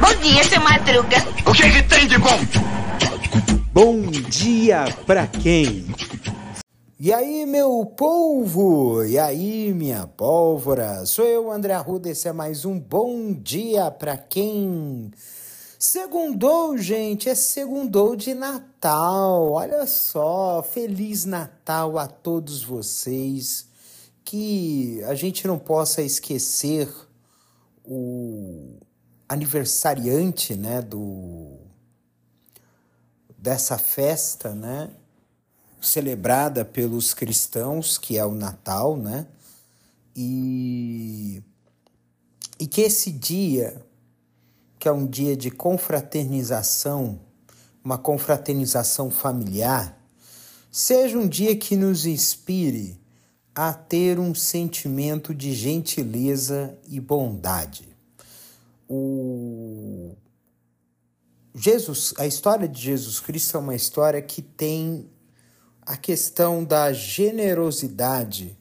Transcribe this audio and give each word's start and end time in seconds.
Bom 0.00 0.14
dia, 0.22 0.44
seu 0.44 0.60
Madruga. 0.60 1.16
O 1.44 1.52
que, 1.52 1.70
que 1.70 1.82
tem 1.82 2.06
de 2.06 2.18
bom? 2.18 2.38
Bom 3.72 4.02
dia 4.30 4.84
pra 5.04 5.26
quem? 5.26 5.86
E 7.00 7.12
aí, 7.12 7.44
meu 7.44 7.84
povo? 7.84 9.04
E 9.04 9.18
aí, 9.18 9.74
minha 9.74 10.06
pólvora? 10.06 11.04
Sou 11.04 11.24
eu, 11.24 11.50
André 11.50 11.74
Arruda, 11.74 12.08
esse 12.08 12.28
é 12.28 12.32
mais 12.32 12.64
um 12.64 12.78
Bom 12.78 13.32
Dia 13.32 13.90
pra 13.90 14.16
quem? 14.16 15.10
Segundou, 15.78 16.78
gente, 16.78 17.28
é 17.28 17.34
segundou 17.34 18.14
de 18.14 18.34
Natal. 18.34 19.50
Olha 19.50 19.86
só, 19.86 20.62
Feliz 20.62 21.24
Natal 21.24 21.98
a 21.98 22.06
todos 22.06 22.62
vocês. 22.62 23.66
Que 24.26 25.02
a 25.04 25.14
gente 25.14 25.46
não 25.46 25.56
possa 25.56 26.02
esquecer 26.02 26.92
o 27.84 28.80
aniversariante, 29.28 30.56
né, 30.56 30.82
do 30.82 31.60
dessa 33.38 33.78
festa, 33.78 34.52
né, 34.52 34.90
celebrada 35.80 36.64
pelos 36.64 37.14
cristãos, 37.14 37.96
que 37.96 38.18
é 38.18 38.26
o 38.26 38.34
Natal, 38.34 38.96
né? 38.96 39.28
E 40.14 41.40
e 42.58 42.66
que 42.66 42.80
esse 42.80 43.12
dia 43.12 43.80
que 44.76 44.88
é 44.88 44.92
um 44.92 45.06
dia 45.06 45.36
de 45.36 45.52
confraternização, 45.52 47.20
uma 47.84 47.96
confraternização 47.96 49.08
familiar, 49.08 49.96
seja 50.70 51.16
um 51.16 51.28
dia 51.28 51.56
que 51.56 51.76
nos 51.76 52.04
inspire 52.04 53.00
a 53.56 53.72
ter 53.72 54.20
um 54.20 54.34
sentimento 54.34 55.34
de 55.34 55.54
gentileza 55.54 56.78
e 56.86 57.00
bondade. 57.00 57.88
O 58.86 60.14
Jesus, 61.54 62.12
a 62.18 62.26
história 62.26 62.68
de 62.68 62.78
Jesus 62.78 63.18
Cristo 63.18 63.56
é 63.56 63.60
uma 63.60 63.74
história 63.74 64.20
que 64.20 64.42
tem 64.42 65.08
a 65.80 65.96
questão 65.96 66.62
da 66.62 66.92
generosidade 66.92 68.54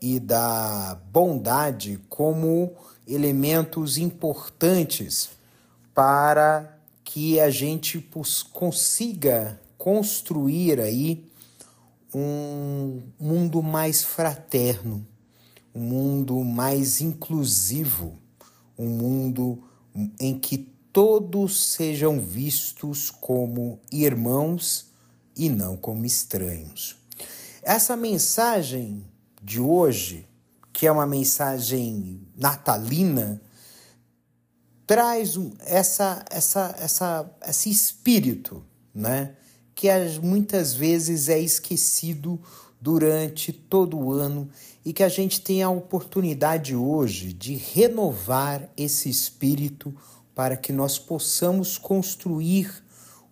e 0.00 0.20
da 0.20 0.96
bondade 1.10 1.98
como 2.08 2.76
elementos 3.08 3.98
importantes 3.98 5.30
para 5.92 6.78
que 7.02 7.40
a 7.40 7.50
gente 7.50 8.08
consiga 8.52 9.60
construir 9.76 10.78
aí 10.78 11.28
um 12.14 13.02
mundo 13.18 13.62
mais 13.62 14.02
fraterno, 14.02 15.06
um 15.74 15.80
mundo 15.80 16.42
mais 16.44 17.00
inclusivo, 17.00 18.18
um 18.78 18.88
mundo 18.88 19.62
em 20.18 20.38
que 20.38 20.58
todos 20.92 21.72
sejam 21.72 22.20
vistos 22.20 23.10
como 23.10 23.80
irmãos 23.92 24.88
e 25.36 25.48
não 25.48 25.76
como 25.76 26.04
estranhos. 26.04 26.96
Essa 27.62 27.96
mensagem 27.96 29.04
de 29.42 29.60
hoje, 29.60 30.26
que 30.72 30.86
é 30.86 30.92
uma 30.92 31.06
mensagem 31.06 32.26
natalina, 32.36 33.40
traz 34.86 35.38
essa, 35.60 36.24
essa, 36.30 36.74
essa, 36.78 37.30
esse 37.46 37.68
espírito, 37.68 38.64
né? 38.94 39.36
Que 39.78 39.86
muitas 40.20 40.74
vezes 40.74 41.28
é 41.28 41.38
esquecido 41.38 42.40
durante 42.80 43.52
todo 43.52 43.96
o 43.96 44.10
ano 44.10 44.50
e 44.84 44.92
que 44.92 45.04
a 45.04 45.08
gente 45.08 45.40
tem 45.40 45.62
a 45.62 45.70
oportunidade 45.70 46.74
hoje 46.74 47.32
de 47.32 47.54
renovar 47.54 48.68
esse 48.76 49.08
espírito 49.08 49.94
para 50.34 50.56
que 50.56 50.72
nós 50.72 50.98
possamos 50.98 51.78
construir 51.78 52.82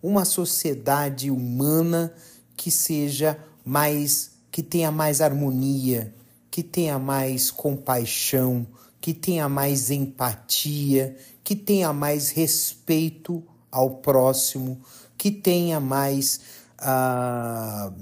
uma 0.01 0.23
sociedade 0.23 1.29
humana 1.29 2.13
que 2.55 2.71
seja 2.71 3.37
mais, 3.65 4.31
que 4.49 4.63
tenha 4.63 4.89
mais 4.89 5.19
harmonia, 5.19 6.15
que 6.49 6.63
tenha 6.63 6.97
mais 6.97 7.51
compaixão, 7.51 8.65
que 9.01 9.13
tenha 9.13 9.49
mais 9.49 9.91
empatia, 9.91 11.13
que 11.43 11.57
tenha 11.57 11.91
mais 11.91 12.29
respeito 12.29 13.43
ao 13.71 13.91
próximo, 13.97 14.79
que 15.17 15.31
tenha 15.31 15.79
mais. 15.79 16.41
Uh, 16.79 17.93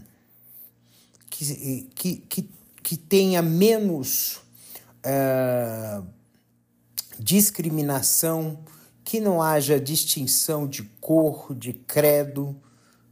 que, 1.30 1.88
que, 1.96 2.16
que, 2.18 2.50
que 2.84 2.98
tenha 2.98 3.42
menos 3.42 4.38
uh, 5.06 6.06
discriminação, 7.20 8.60
que 9.04 9.20
não 9.20 9.42
haja 9.42 9.80
distinção 9.80 10.68
de 10.68 10.84
cor, 11.02 11.54
de 11.54 11.74
credo, 11.74 12.56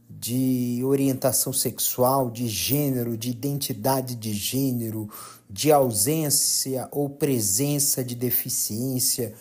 de 0.08 0.80
orientação 0.84 1.52
sexual, 1.52 2.30
de 2.30 2.48
gênero, 2.48 3.16
de 3.16 3.30
identidade 3.30 4.14
de 4.14 4.32
gênero, 4.32 5.10
de 5.50 5.70
ausência 5.70 6.88
ou 6.90 7.10
presença 7.10 8.02
de 8.02 8.14
deficiência, 8.14 9.34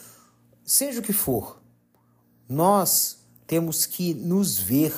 seja 0.66 1.00
o 1.00 1.04
que 1.04 1.14
for. 1.14 1.63
Nós 2.48 3.18
temos 3.48 3.86
que 3.86 4.14
nos 4.14 4.58
ver 4.58 4.94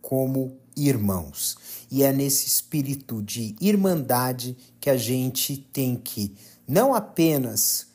como 0.00 0.58
irmãos. 0.76 1.56
E 1.90 2.02
é 2.02 2.12
nesse 2.12 2.46
espírito 2.46 3.22
de 3.22 3.56
irmandade 3.60 4.56
que 4.80 4.90
a 4.90 4.96
gente 4.96 5.56
tem 5.56 5.96
que 5.96 6.34
não 6.68 6.94
apenas 6.94 7.88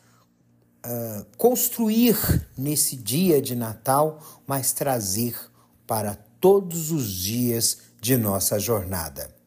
uh, 0.85 1.25
construir 1.38 2.18
nesse 2.57 2.96
dia 2.96 3.41
de 3.41 3.56
Natal, 3.56 4.19
mas 4.47 4.72
trazer 4.72 5.35
para 5.85 6.16
todos 6.40 6.91
os 6.91 7.12
dias 7.12 7.78
de 8.00 8.18
nossa 8.18 8.58
jornada. 8.59 9.41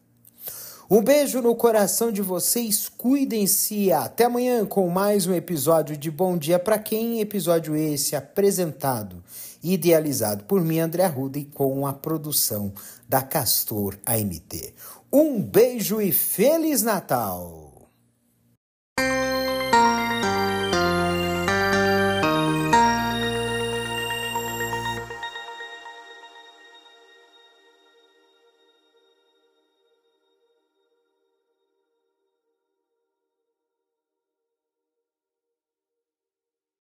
Um 0.87 1.01
beijo 1.01 1.41
no 1.41 1.55
coração 1.55 2.11
de 2.11 2.21
vocês, 2.21 2.87
cuidem-se. 2.87 3.91
Até 3.91 4.25
amanhã 4.25 4.63
com 4.67 4.87
mais 4.87 5.25
um 5.25 5.33
episódio 5.33 5.97
de 5.97 6.11
Bom 6.11 6.37
Dia 6.37 6.59
para 6.59 6.77
quem? 6.77 7.19
Episódio 7.19 7.75
esse 7.75 8.15
apresentado 8.15 9.23
e 9.63 9.73
idealizado 9.73 10.43
por 10.43 10.61
mim, 10.61 10.77
André 10.77 11.03
Arruda, 11.03 11.39
e 11.39 11.45
com 11.45 11.87
a 11.87 11.93
produção 11.93 12.71
da 13.09 13.23
Castor 13.23 13.97
AMT. 14.05 14.75
Um 15.11 15.41
beijo 15.41 15.99
e 15.99 16.11
Feliz 16.11 16.83
Natal! 16.83 17.64